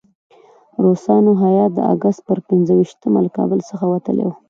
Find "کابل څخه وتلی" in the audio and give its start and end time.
3.37-4.23